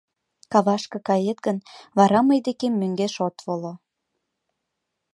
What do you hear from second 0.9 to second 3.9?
кает гын, вара мый декем мӧҥгеш от воло...